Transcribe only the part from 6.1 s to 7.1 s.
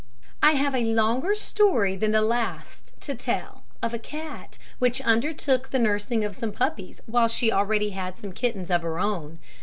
of some puppies